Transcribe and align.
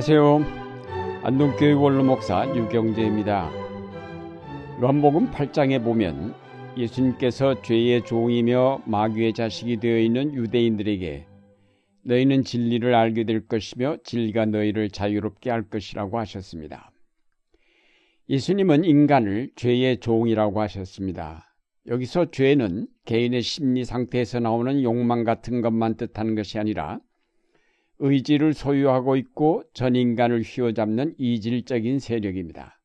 안녕하세요. 0.00 1.20
안동교회 1.24 1.72
원로 1.72 2.02
목사 2.02 2.48
유경재입니다. 2.56 3.50
요한복음 4.80 5.30
8장에 5.30 5.84
보면 5.84 6.34
예수님께서 6.78 7.60
죄의 7.60 8.06
종이며 8.06 8.80
마귀의 8.86 9.34
자식이 9.34 9.76
되어 9.76 9.98
있는 9.98 10.32
유대인들에게 10.32 11.26
너희는 12.04 12.44
진리를 12.44 12.94
알게 12.94 13.24
될 13.24 13.46
것이며 13.46 13.98
진리가 14.02 14.46
너희를 14.46 14.88
자유롭게 14.88 15.50
할 15.50 15.68
것이라고 15.68 16.18
하셨습니다. 16.18 16.90
예수님은 18.30 18.86
인간을 18.86 19.50
죄의 19.54 20.00
종이라고 20.00 20.62
하셨습니다. 20.62 21.54
여기서 21.88 22.30
죄는 22.30 22.86
개인의 23.04 23.42
심리 23.42 23.84
상태에서 23.84 24.40
나오는 24.40 24.82
욕망 24.82 25.24
같은 25.24 25.60
것만 25.60 25.98
뜻하는 25.98 26.36
것이 26.36 26.58
아니라 26.58 27.00
의지를 28.00 28.54
소유하고 28.54 29.16
있고 29.16 29.62
전 29.74 29.94
인간을 29.94 30.42
휘어잡는 30.42 31.14
이질적인 31.18 31.98
세력입니다. 31.98 32.80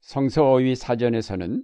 성서어휘 0.00 0.74
사전에서는 0.74 1.62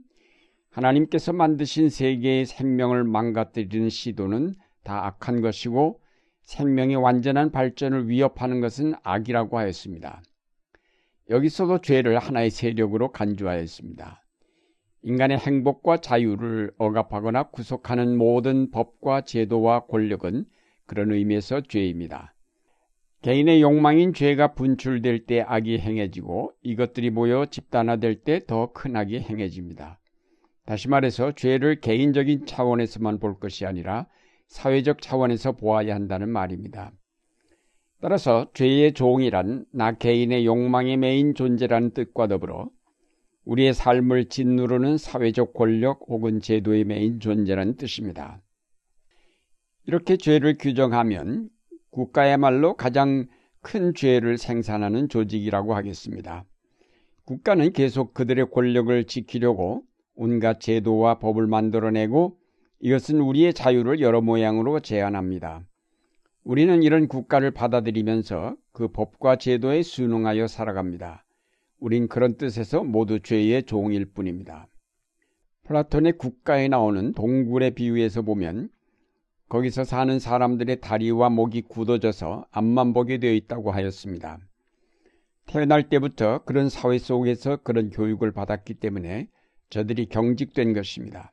하나님께서 0.70 1.32
만드신 1.32 1.90
세계의 1.90 2.46
생명을 2.46 3.04
망가뜨리는 3.04 3.88
시도는 3.88 4.54
다 4.84 5.06
악한 5.06 5.40
것이고 5.40 6.00
생명의 6.42 6.96
완전한 6.96 7.50
발전을 7.50 8.08
위협하는 8.08 8.60
것은 8.60 8.94
악이라고 9.02 9.58
하였습니다. 9.58 10.22
여기서도 11.30 11.80
죄를 11.80 12.18
하나의 12.18 12.50
세력으로 12.50 13.10
간주하였습니다. 13.12 14.22
인간의 15.02 15.38
행복과 15.38 15.96
자유를 15.96 16.72
억압하거나 16.78 17.50
구속하는 17.50 18.16
모든 18.16 18.70
법과 18.70 19.22
제도와 19.22 19.86
권력은 19.86 20.44
그런 20.86 21.10
의미에서 21.10 21.62
죄입니다. 21.62 22.34
개인의 23.22 23.62
욕망인 23.62 24.12
죄가 24.14 24.54
분출될 24.54 25.26
때 25.26 25.42
악이 25.46 25.78
행해지고 25.78 26.52
이것들이 26.62 27.10
모여 27.10 27.46
집단화될 27.46 28.16
때 28.22 28.40
더 28.40 28.72
큰 28.72 28.96
악이 28.96 29.20
행해집니다. 29.20 30.00
다시 30.66 30.88
말해서 30.88 31.32
죄를 31.32 31.80
개인적인 31.80 32.46
차원에서만 32.46 33.20
볼 33.20 33.38
것이 33.38 33.64
아니라 33.64 34.06
사회적 34.48 35.00
차원에서 35.00 35.52
보아야 35.52 35.94
한다는 35.94 36.28
말입니다. 36.28 36.92
따라서 38.00 38.50
죄의 38.54 38.94
종이란 38.94 39.66
나 39.72 39.92
개인의 39.92 40.44
욕망에 40.44 40.96
매인 40.96 41.34
존재라는 41.34 41.92
뜻과 41.92 42.26
더불어 42.26 42.68
우리의 43.44 43.72
삶을 43.72 44.30
짓누르는 44.30 44.98
사회적 44.98 45.54
권력 45.54 46.00
혹은 46.08 46.40
제도에 46.40 46.84
매인 46.84 47.20
존재라는 47.20 47.76
뜻입니다. 47.76 48.42
이렇게 49.86 50.16
죄를 50.16 50.58
규정하면 50.58 51.48
국가야말로 51.92 52.74
가장 52.74 53.26
큰 53.60 53.94
죄를 53.94 54.38
생산하는 54.38 55.08
조직이라고 55.08 55.74
하겠습니다. 55.74 56.44
국가는 57.24 57.72
계속 57.72 58.14
그들의 58.14 58.50
권력을 58.50 59.04
지키려고 59.04 59.84
온갖 60.14 60.58
제도와 60.58 61.18
법을 61.18 61.46
만들어내고 61.46 62.38
이것은 62.80 63.20
우리의 63.20 63.54
자유를 63.54 64.00
여러 64.00 64.20
모양으로 64.20 64.80
제한합니다. 64.80 65.64
우리는 66.44 66.82
이런 66.82 67.06
국가를 67.06 67.52
받아들이면서 67.52 68.56
그 68.72 68.88
법과 68.88 69.36
제도에 69.36 69.82
순응하여 69.82 70.48
살아갑니다. 70.48 71.24
우린 71.78 72.08
그런 72.08 72.36
뜻에서 72.36 72.82
모두 72.82 73.20
죄의 73.20 73.64
종일 73.64 74.06
뿐입니다. 74.06 74.66
플라톤의 75.64 76.18
국가에 76.18 76.68
나오는 76.68 77.12
동굴의 77.12 77.72
비유에서 77.72 78.22
보면 78.22 78.70
거기서 79.52 79.84
사는 79.84 80.18
사람들의 80.18 80.80
다리와 80.80 81.28
목이 81.28 81.60
굳어져서 81.68 82.46
앞만 82.50 82.94
보게 82.94 83.18
되어 83.18 83.34
있다고 83.34 83.70
하였습니다. 83.70 84.38
태어날 85.44 85.90
때부터 85.90 86.42
그런 86.44 86.70
사회 86.70 86.96
속에서 86.96 87.58
그런 87.58 87.90
교육을 87.90 88.32
받았기 88.32 88.72
때문에 88.72 89.28
저들이 89.68 90.06
경직된 90.06 90.72
것입니다. 90.72 91.32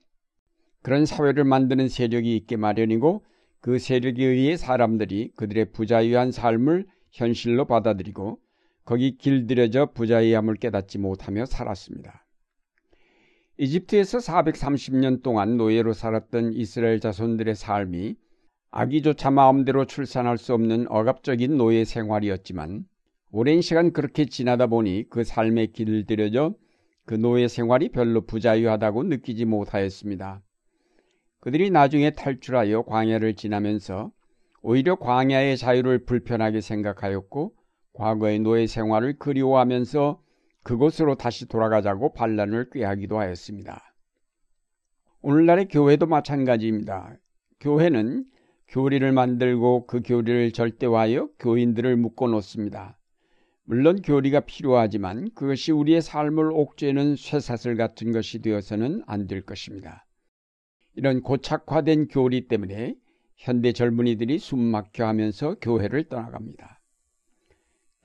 그런 0.82 1.06
사회를 1.06 1.46
만드는 1.46 1.88
세력이 1.88 2.36
있게 2.36 2.58
마련이고 2.58 3.24
그 3.62 3.80
세력에 3.80 4.26
의해 4.26 4.58
사람들이 4.58 5.32
그들의 5.38 5.72
부자유한 5.72 6.34
삶을 6.34 6.88
현실로 7.12 7.68
받아들이고 7.68 8.38
거기 8.84 9.18
길들여져 9.18 9.94
부자유함을 9.94 10.56
깨닫지 10.56 10.98
못하며 10.98 11.46
살았습니다. 11.46 12.26
이집트에서 13.62 14.20
430년 14.20 15.22
동안 15.22 15.58
노예로 15.58 15.92
살았던 15.92 16.54
이스라엘 16.54 17.02
자손들의 17.02 17.56
삶이 17.56 18.16
아기조차 18.72 19.32
마음대로 19.32 19.84
출산할 19.84 20.38
수 20.38 20.54
없는 20.54 20.86
억압적인 20.90 21.58
노예 21.58 21.84
생활이었지만 21.84 22.86
오랜 23.32 23.60
시간 23.60 23.92
그렇게 23.92 24.24
지나다 24.24 24.68
보니 24.68 25.10
그 25.10 25.26
삶에 25.26 25.66
길들여져 25.68 26.56
그 27.04 27.16
노예 27.16 27.50
생활이 27.50 27.90
별로 27.90 28.22
부자유하다고 28.22 29.04
느끼지 29.04 29.44
못하였습니다. 29.44 30.42
그들이 31.42 31.70
나중에 31.70 32.12
탈출하여 32.12 32.84
광야를 32.84 33.36
지나면서 33.36 34.14
오히려 34.62 34.96
광야의 34.96 35.58
자유를 35.58 36.06
불편하게 36.06 36.62
생각하였고 36.62 37.52
과거의 37.92 38.40
노예 38.40 38.68
생활을 38.68 39.18
그리워하면서 39.20 40.22
그곳으로 40.64 41.16
다시 41.16 41.48
돌아가자고 41.48 42.14
반란을 42.14 42.70
꾀하기도 42.72 43.20
하였습니다. 43.20 43.94
오늘날의 45.22 45.68
교회도 45.68 46.06
마찬가지입니다. 46.06 47.18
교회는 47.60 48.26
교리를 48.68 49.12
만들고 49.12 49.88
그 49.88 50.02
교리를 50.02 50.52
절대화하여 50.52 51.30
교인들을 51.40 51.98
묶어 51.98 52.28
놓습니다. 52.28 52.98
물론 53.64 54.02
교리가 54.02 54.42
필요하지만 54.42 55.30
그것이 55.36 55.72
우리의 55.72 56.02
삶을 56.02 56.52
옥죄는 56.54 57.16
쇠사슬 57.16 57.76
같은 57.76 58.12
것이 58.12 58.42
되어서는 58.42 59.04
안 59.06 59.28
될 59.28 59.42
것입니다. 59.42 60.06
이런 60.96 61.22
고착화된 61.22 62.08
교리 62.08 62.48
때문에 62.48 62.96
현대 63.36 63.72
젊은이들이 63.72 64.40
숨막혀 64.40 65.06
하면서 65.06 65.56
교회를 65.62 66.10
떠나갑니다. 66.10 66.79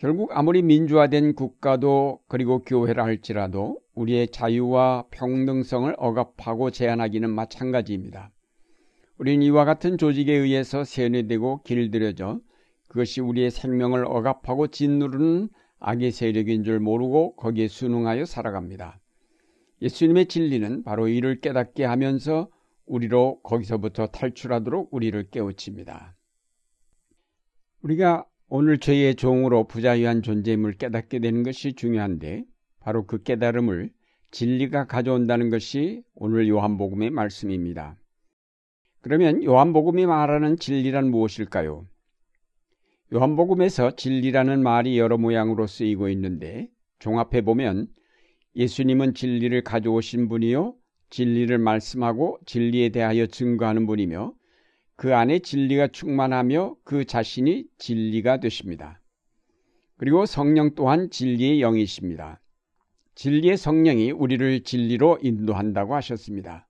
결국 0.05 0.37
아무리 0.37 0.61
민주화된 0.61 1.35
국가도 1.35 2.21
그리고 2.29 2.59
교회라 2.59 3.05
할지라도 3.05 3.81
우리의 3.95 4.29
자유와 4.29 5.07
평등성을 5.11 5.95
억압하고 5.97 6.71
제한하기는 6.71 7.31
마찬가지입니다. 7.31 8.31
우리는 9.17 9.41
이와 9.41 9.65
같은 9.65 9.97
조직에 9.97 10.35
의해서 10.35 10.85
세뇌되고 10.85 11.63
길들여져 11.63 12.41
그것이 12.89 13.23
우리의 13.23 13.51
생명을 13.51 14.05
억압하고 14.05 14.67
짓누르는 14.67 15.49
악의 15.79 16.11
세력인 16.11 16.65
줄 16.65 16.81
모르고 16.81 17.37
거기에 17.37 17.69
순응하여 17.69 18.27
살아갑니다. 18.27 19.01
예수님의 19.81 20.27
진리는 20.27 20.83
바로 20.83 21.09
이를 21.09 21.41
깨닫게 21.41 21.83
하면서 21.83 22.51
우리로 22.85 23.41
거기서부터 23.43 24.09
탈출하도록 24.09 24.93
우리를 24.93 25.31
깨우칩니다. 25.31 26.15
우리가 27.81 28.27
오늘 28.49 28.79
저희의 28.79 29.15
종으로 29.15 29.67
부자유한 29.67 30.23
존재임을 30.23 30.75
깨닫게 30.75 31.19
되는 31.19 31.43
것이 31.43 31.73
중요한데 31.73 32.45
바로 32.81 33.07
그 33.07 33.23
깨달음을 33.23 33.91
진리가 34.31 34.87
가져온다는 34.87 35.49
것이 35.49 36.03
오늘 36.15 36.49
요한복음의 36.49 37.11
말씀입니다. 37.11 37.97
그러면 39.01 39.43
요한복음이 39.43 40.07
말하는 40.07 40.57
진리란 40.57 41.11
무엇일까요? 41.11 41.87
요한복음에서 43.13 43.97
진리라는 43.97 44.63
말이 44.63 44.99
여러 44.99 45.19
모양으로 45.19 45.67
쓰이고 45.67 46.09
있는데 46.11 46.69
종합해 46.99 47.43
보면 47.43 47.89
예수님은 48.57 49.15
진리를 49.15 49.63
가져오신 49.63 50.29
분이요 50.29 50.75
진리를 51.11 51.57
말씀하고 51.59 52.39
진리에 52.47 52.89
대하여 52.91 53.27
증거하는 53.27 53.87
분이며 53.87 54.35
그 54.97 55.15
안에 55.15 55.41
진리가 55.41 55.89
충만하며 55.89 56.77
그 56.85 57.05
자신이 57.05 57.67
진리가 57.79 58.39
되십니다. 58.39 59.01
그리고 59.97 60.27
성령 60.27 60.75
또한 60.75 61.11
진리의 61.11 61.61
영이십니다. 61.61 62.41
진리의 63.15 63.57
성령이 63.57 64.11
우리를 64.11 64.63
진리로 64.63 65.19
인도한다고 65.23 65.95
하셨습니다. 65.95 66.69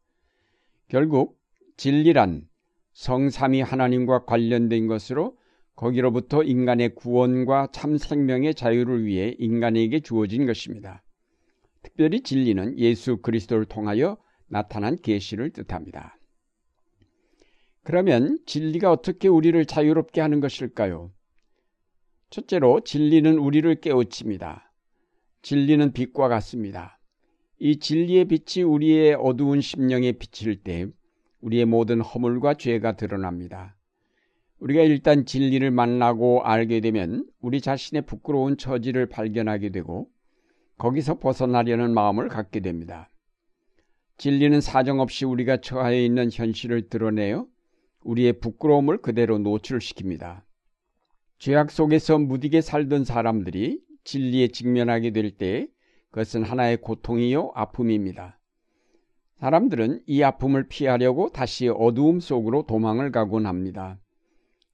결국 0.88 1.38
진리란 1.76 2.46
성삼이 2.92 3.60
하나님과 3.60 4.24
관련된 4.24 4.86
것으로 4.86 5.36
거기로부터 5.74 6.44
인간의 6.44 6.94
구원과 6.94 7.68
참 7.72 7.98
생명의 7.98 8.54
자유를 8.54 9.04
위해 9.04 9.34
인간에게 9.38 10.00
주어진 10.00 10.46
것입니다. 10.46 11.02
특별히 11.82 12.22
진리는 12.22 12.78
예수 12.78 13.16
그리스도를 13.18 13.64
통하여 13.64 14.16
나타난 14.46 14.96
계시를 14.96 15.50
뜻합니다. 15.50 16.16
그러면 17.84 18.38
진리가 18.46 18.90
어떻게 18.90 19.28
우리를 19.28 19.62
자유롭게 19.66 20.20
하는 20.20 20.40
것일까요? 20.40 21.12
첫째로 22.30 22.80
진리는 22.80 23.38
우리를 23.38 23.72
깨우칩니다. 23.80 24.72
진리는 25.42 25.92
빛과 25.92 26.28
같습니다. 26.28 26.98
이 27.58 27.78
진리의 27.78 28.24
빛이 28.24 28.64
우리의 28.64 29.14
어두운 29.14 29.60
심령에 29.60 30.12
비칠 30.12 30.62
때 30.62 30.86
우리의 31.42 31.66
모든 31.66 32.00
허물과 32.00 32.54
죄가 32.54 32.96
드러납니다. 32.96 33.76
우리가 34.60 34.80
일단 34.80 35.26
진리를 35.26 35.70
만나고 35.70 36.42
알게 36.42 36.80
되면 36.80 37.26
우리 37.40 37.60
자신의 37.60 38.06
부끄러운 38.06 38.56
처지를 38.56 39.06
발견하게 39.06 39.68
되고 39.68 40.08
거기서 40.78 41.18
벗어나려는 41.18 41.92
마음을 41.92 42.28
갖게 42.28 42.60
됩니다. 42.60 43.10
진리는 44.16 44.62
사정없이 44.62 45.26
우리가 45.26 45.58
처해 45.58 46.02
있는 46.02 46.30
현실을 46.32 46.88
드러내어 46.88 47.46
우리의 48.04 48.34
부끄러움을 48.34 48.98
그대로 48.98 49.38
노출시킵니다. 49.38 50.42
죄악 51.38 51.70
속에서 51.70 52.18
무디게 52.18 52.60
살던 52.60 53.04
사람들이 53.04 53.80
진리에 54.04 54.48
직면하게 54.48 55.10
될 55.10 55.36
때 55.36 55.68
그것은 56.10 56.44
하나의 56.44 56.76
고통이요 56.76 57.52
아픔입니다. 57.54 58.38
사람들은 59.40 60.02
이 60.06 60.22
아픔을 60.22 60.68
피하려고 60.68 61.30
다시 61.30 61.68
어두움 61.68 62.20
속으로 62.20 62.66
도망을 62.66 63.10
가곤 63.10 63.46
합니다. 63.46 63.98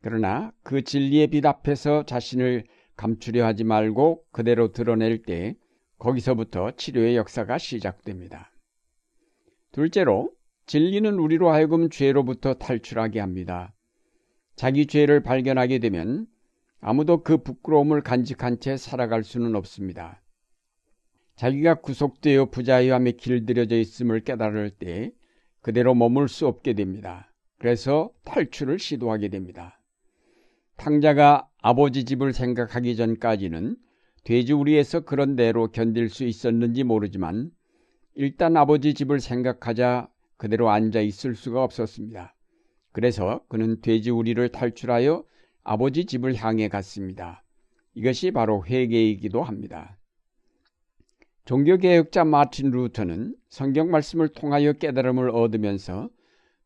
그러나 0.02 0.52
그 0.62 0.82
진리의 0.82 1.28
빛 1.28 1.46
앞에서 1.46 2.04
자신을 2.04 2.64
감추려 2.96 3.46
하지 3.46 3.64
말고 3.64 4.22
그대로 4.32 4.72
드러낼 4.72 5.22
때 5.22 5.56
거기서부터 5.98 6.72
치료의 6.72 7.16
역사가 7.16 7.58
시작됩니다. 7.58 8.52
둘째로 9.72 10.30
진리는 10.70 11.18
우리로 11.18 11.50
하여금 11.50 11.90
죄로부터 11.90 12.54
탈출하게 12.54 13.18
합니다. 13.18 13.74
자기 14.54 14.86
죄를 14.86 15.20
발견하게 15.20 15.80
되면 15.80 16.28
아무도 16.80 17.24
그 17.24 17.38
부끄러움을 17.38 18.02
간직한 18.02 18.60
채 18.60 18.76
살아갈 18.76 19.24
수는 19.24 19.56
없습니다. 19.56 20.22
자기가 21.34 21.80
구속되어 21.80 22.50
부자유함에 22.50 23.12
길들여져 23.12 23.78
있음을 23.78 24.20
깨달을 24.20 24.70
때 24.70 25.10
그대로 25.60 25.92
머물 25.96 26.28
수 26.28 26.46
없게 26.46 26.74
됩니다. 26.74 27.32
그래서 27.58 28.12
탈출을 28.22 28.78
시도하게 28.78 29.26
됩니다. 29.26 29.80
탕자가 30.76 31.48
아버지 31.60 32.04
집을 32.04 32.32
생각하기 32.32 32.94
전까지는 32.94 33.74
돼지우리에서 34.22 35.00
그런 35.00 35.34
대로 35.34 35.66
견딜 35.72 36.08
수 36.08 36.22
있었는지 36.22 36.84
모르지만 36.84 37.50
일단 38.14 38.56
아버지 38.56 38.94
집을 38.94 39.18
생각하자 39.18 40.08
그대로 40.40 40.70
앉아 40.70 41.02
있을 41.02 41.34
수가 41.34 41.62
없었습니다. 41.62 42.34
그래서 42.92 43.44
그는 43.50 43.82
돼지우리를 43.82 44.48
탈출하여 44.48 45.22
아버지 45.62 46.06
집을 46.06 46.34
향해 46.34 46.68
갔습니다. 46.68 47.44
이것이 47.92 48.30
바로 48.30 48.64
회개이기도 48.64 49.42
합니다. 49.42 49.98
종교개혁자 51.44 52.24
마틴 52.24 52.70
루터는 52.70 53.36
성경 53.50 53.90
말씀을 53.90 54.28
통하여 54.30 54.72
깨달음을 54.72 55.28
얻으면서 55.28 56.08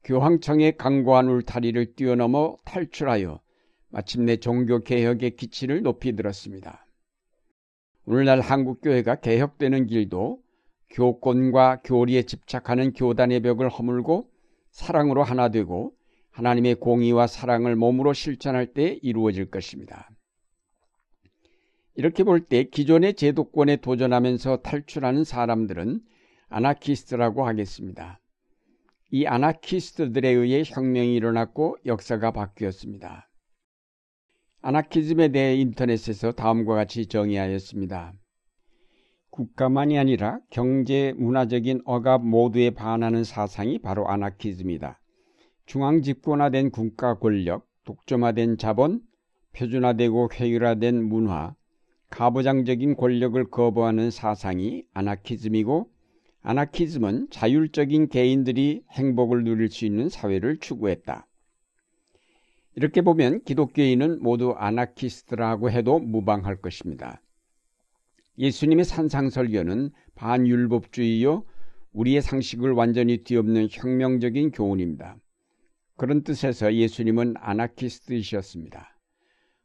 교황청의 0.04 0.76
강고한 0.76 1.28
울타리를 1.28 1.96
뛰어넘어 1.96 2.56
탈출하여 2.64 3.40
마침내 3.88 4.36
종교개혁의 4.36 5.34
기치를 5.34 5.82
높이 5.82 6.14
들었습니다. 6.14 6.86
오늘날 8.06 8.40
한국교회가 8.40 9.16
개혁되는 9.16 9.86
길도 9.86 10.43
교권과 10.94 11.80
교리에 11.84 12.22
집착하는 12.22 12.92
교단의 12.92 13.40
벽을 13.40 13.68
허물고 13.68 14.30
사랑으로 14.70 15.22
하나 15.24 15.48
되고 15.48 15.92
하나님의 16.30 16.76
공의와 16.76 17.26
사랑을 17.26 17.76
몸으로 17.76 18.12
실천할 18.12 18.72
때 18.72 18.98
이루어질 19.02 19.50
것입니다. 19.50 20.08
이렇게 21.96 22.24
볼 22.24 22.46
때 22.46 22.64
기존의 22.64 23.14
제도권에 23.14 23.76
도전하면서 23.76 24.58
탈출하는 24.58 25.24
사람들은 25.24 26.00
아나키스트라고 26.48 27.46
하겠습니다. 27.46 28.20
이 29.10 29.26
아나키스트들에 29.26 30.28
의해 30.28 30.62
혁명이 30.64 31.14
일어났고 31.14 31.76
역사가 31.86 32.32
바뀌었습니다. 32.32 33.28
아나키즘에 34.62 35.28
대해 35.28 35.56
인터넷에서 35.56 36.32
다음과 36.32 36.74
같이 36.74 37.06
정의하였습니다. 37.06 38.14
국가만이 39.34 39.98
아니라 39.98 40.38
경제, 40.48 41.12
문화적인 41.16 41.80
억압 41.84 42.24
모두에 42.24 42.70
반하는 42.70 43.24
사상이 43.24 43.80
바로 43.80 44.08
아나키즘이다. 44.08 45.00
중앙 45.66 46.02
집권화된 46.02 46.70
국가 46.70 47.18
권력, 47.18 47.66
독점화된 47.82 48.58
자본, 48.58 49.00
표준화되고 49.56 50.30
회율화된 50.32 51.02
문화, 51.02 51.56
가부장적인 52.10 52.94
권력을 52.94 53.50
거부하는 53.50 54.12
사상이 54.12 54.84
아나키즘이고 54.94 55.90
아나키즘은 56.42 57.30
자율적인 57.30 58.10
개인들이 58.10 58.84
행복을 58.92 59.42
누릴 59.42 59.68
수 59.68 59.84
있는 59.84 60.08
사회를 60.08 60.58
추구했다. 60.58 61.26
이렇게 62.76 63.02
보면 63.02 63.42
기독교인은 63.42 64.22
모두 64.22 64.52
아나키스트라고 64.56 65.72
해도 65.72 65.98
무방할 65.98 66.60
것입니다. 66.60 67.20
예수님의 68.38 68.84
산상설교는 68.84 69.90
반율법주의요 70.14 71.44
우리의 71.92 72.22
상식을 72.22 72.72
완전히 72.72 73.22
뒤엎는 73.22 73.68
혁명적인 73.70 74.50
교훈입니다. 74.50 75.16
그런 75.96 76.24
뜻에서 76.24 76.74
예수님은 76.74 77.34
아나키스트이셨습니다. 77.38 78.98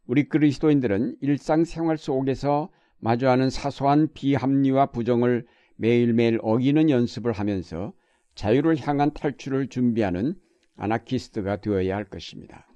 우리 0.05 0.29
그리스도인들은 0.29 1.17
일상생활 1.21 1.97
속에서 1.97 2.69
마주하는 2.99 3.49
사소한 3.49 4.09
비합리와 4.13 4.87
부정을 4.87 5.47
매일매일 5.75 6.39
어기는 6.41 6.89
연습을 6.89 7.31
하면서 7.31 7.93
자유를 8.35 8.77
향한 8.79 9.13
탈출을 9.13 9.67
준비하는 9.67 10.35
아나키스트가 10.75 11.61
되어야 11.61 11.95
할 11.95 12.05
것입니다. 12.05 12.68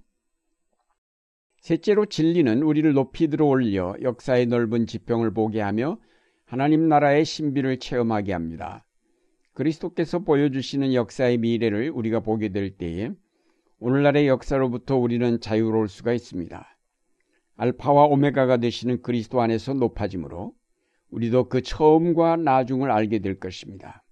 셋째로 1.64 2.08
진리는 2.08 2.62
우리를 2.62 2.92
높이 2.92 3.30
들어 3.30 3.46
올려 3.46 3.96
역사의 4.02 4.48
넓은 4.48 4.86
지평을 4.86 5.34
보게 5.34 5.62
하며 5.62 5.98
하나님 6.44 6.90
나라의 6.90 7.24
신비를 7.24 7.80
체험하게 7.80 8.34
합니다. 8.34 8.86
그리스도께서 9.54 10.20
보여주시는 10.20 10.94
역사의 10.94 11.38
미래를 11.38 11.90
우리가 11.92 12.20
보게 12.20 12.50
될 12.50 12.72
때에 12.72 13.12
오늘날의 13.80 14.28
역사로부터 14.28 14.98
우리는 14.98 15.40
자유로울 15.40 15.88
수가 15.88 16.12
있습니다. 16.12 16.78
알파와 17.56 18.08
오메가가 18.08 18.58
되시는 18.58 19.02
그리스도 19.02 19.40
안에서 19.42 19.74
높아짐으로 19.74 20.54
우리도 21.12 21.48
그 21.48 21.62
처음과 21.62 22.38
나중을 22.38 22.92
알게 22.92 23.20
될 23.20 23.40
것입니다. 23.40 24.04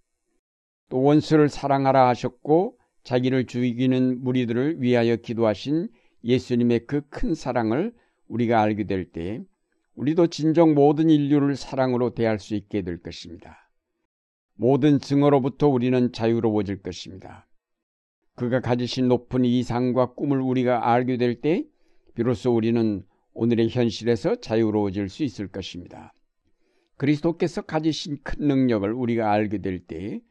또 0.88 1.02
원수를 1.02 1.50
사랑하라 1.50 2.08
하셨고 2.08 2.78
자기를 3.04 3.48
죽이는 3.48 4.24
무리들을 4.24 4.82
위하여 4.82 5.18
기도하신 5.18 5.90
예수님의 6.24 6.86
그 6.88 7.02
큰 7.10 7.34
사랑을 7.36 7.94
우리가 8.28 8.62
알게 8.62 8.86
될 8.86 9.12
때 9.12 9.42
우리도 9.96 10.28
진정 10.28 10.74
모든 10.74 11.10
인류를 11.10 11.56
사랑으로 11.56 12.14
대할 12.14 12.40
수 12.40 12.56
있게 12.56 12.82
될 12.82 13.02
것입니다. 13.02 13.70
모든 14.56 15.00
증오로부터 15.00 15.68
우리는 15.68 16.12
자유로워질 16.12 16.82
것입니다. 16.82 17.48
그가 18.36 18.62
가지신 18.62 19.08
높은 19.08 19.44
이상과 19.46 20.14
꿈을 20.14 20.40
우리가 20.40 20.92
알게 20.92 21.18
될 21.18 21.42
때 21.42 21.66
비로소 22.16 22.56
우리는 22.56 23.04
오늘의 23.34 23.70
현실에서 23.70 24.36
자유로워질 24.36 25.10
수 25.10 25.24
있을 25.24 25.48
것입니다. 25.48 26.14
그리스도께서 26.98 27.64
가지신 27.64 28.20
큰 28.24 28.48
능력을 28.48 28.92
우리가 28.94 29.32
알게 29.32 29.60
될 29.60 29.86
때 29.86 30.22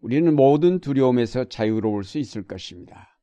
우리는 0.00 0.34
모든 0.34 0.80
두려움에서 0.80 1.44
자유로울 1.44 2.04
수 2.04 2.18
있을 2.18 2.46
것입니다. 2.46 3.19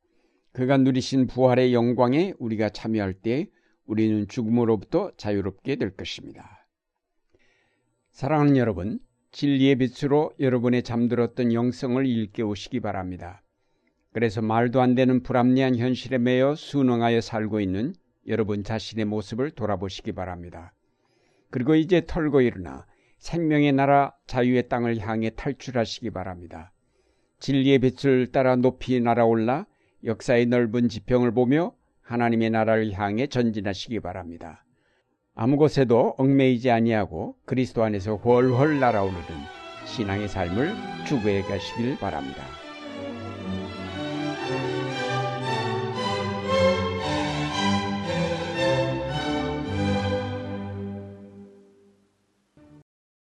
그가 0.58 0.76
누리신 0.76 1.28
부활의 1.28 1.72
영광에 1.72 2.34
우리가 2.40 2.70
참여할 2.70 3.14
때 3.14 3.48
우리는 3.86 4.26
죽음으로부터 4.26 5.12
자유롭게 5.16 5.76
될 5.76 5.90
것입니다. 5.90 6.66
사랑하는 8.10 8.56
여러분, 8.56 8.98
진리의 9.30 9.76
빛으로 9.76 10.32
여러분의 10.40 10.82
잠들었던 10.82 11.52
영성을 11.52 12.04
일깨우시기 12.04 12.80
바랍니다. 12.80 13.44
그래서 14.12 14.42
말도 14.42 14.80
안 14.80 14.96
되는 14.96 15.22
불합리한 15.22 15.76
현실에 15.76 16.18
매여 16.18 16.56
순응하여 16.56 17.20
살고 17.20 17.60
있는 17.60 17.94
여러분 18.26 18.64
자신의 18.64 19.04
모습을 19.04 19.52
돌아보시기 19.52 20.10
바랍니다. 20.10 20.74
그리고 21.50 21.76
이제 21.76 22.04
털고 22.04 22.40
일어나 22.40 22.84
생명의 23.18 23.74
나라 23.74 24.12
자유의 24.26 24.68
땅을 24.68 24.98
향해 24.98 25.30
탈출하시기 25.30 26.10
바랍니다. 26.10 26.72
진리의 27.38 27.78
빛을 27.78 28.32
따라 28.32 28.56
높이 28.56 28.98
날아올라 28.98 29.64
역사의 30.04 30.46
넓은 30.46 30.88
지평을 30.88 31.32
보며 31.32 31.72
하나님의 32.02 32.50
나라를 32.50 32.92
향해 32.92 33.26
전진하시기 33.26 34.00
바랍니다. 34.00 34.64
아무 35.34 35.56
곳에도 35.56 36.14
얽매이지 36.18 36.70
아니하고 36.70 37.36
그리스도 37.44 37.84
안에서 37.84 38.16
훨훨 38.16 38.80
날아오르는 38.80 39.22
신앙의 39.86 40.28
삶을 40.28 40.74
추구해 41.06 41.42
가시길 41.42 41.98
바랍니다. 41.98 42.67